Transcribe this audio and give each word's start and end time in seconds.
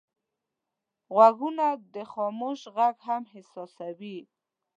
غوږونه 1.13 1.65
د 1.93 1.95
خاموش 2.11 2.59
غږ 2.75 2.95
هم 3.07 3.23
احساسوي 3.37 4.17